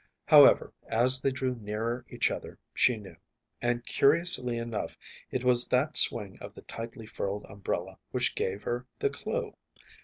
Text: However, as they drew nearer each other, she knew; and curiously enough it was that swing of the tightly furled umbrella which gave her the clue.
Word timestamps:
However, 0.25 0.73
as 0.87 1.21
they 1.21 1.29
drew 1.31 1.53
nearer 1.53 2.07
each 2.09 2.31
other, 2.31 2.57
she 2.73 2.97
knew; 2.97 3.15
and 3.61 3.85
curiously 3.85 4.57
enough 4.57 4.97
it 5.29 5.43
was 5.43 5.67
that 5.67 5.95
swing 5.95 6.39
of 6.41 6.55
the 6.55 6.63
tightly 6.63 7.05
furled 7.05 7.45
umbrella 7.47 7.99
which 8.09 8.33
gave 8.33 8.63
her 8.63 8.87
the 8.97 9.11
clue. 9.11 9.53